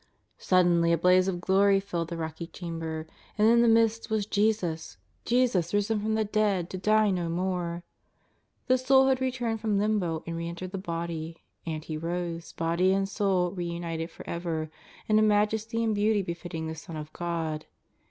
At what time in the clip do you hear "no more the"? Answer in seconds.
7.11-8.79